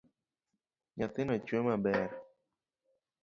Nyathino 0.97 1.33
chwe 1.45 1.59
maber. 1.67 2.09